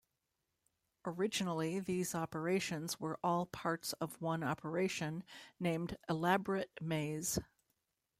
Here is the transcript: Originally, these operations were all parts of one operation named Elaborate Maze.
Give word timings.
Originally, 1.05 1.79
these 1.79 2.15
operations 2.15 2.99
were 2.99 3.19
all 3.23 3.45
parts 3.45 3.93
of 3.93 4.19
one 4.19 4.43
operation 4.43 5.23
named 5.59 5.95
Elaborate 6.09 6.71
Maze. 6.81 7.37